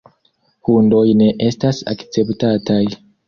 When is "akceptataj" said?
1.93-2.81